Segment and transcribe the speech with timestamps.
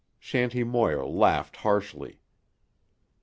[0.17, 2.21] Shanty Moir laughed harshly.